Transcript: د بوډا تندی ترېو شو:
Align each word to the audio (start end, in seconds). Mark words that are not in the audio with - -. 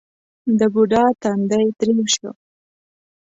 د 0.59 0.61
بوډا 0.73 1.03
تندی 1.21 1.65
ترېو 1.79 2.05
شو: 2.15 2.31